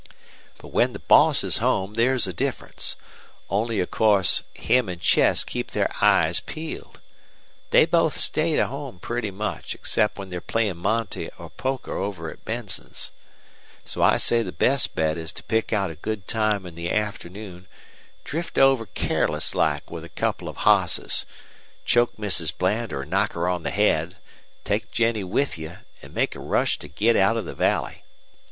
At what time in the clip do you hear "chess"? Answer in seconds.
4.97-5.43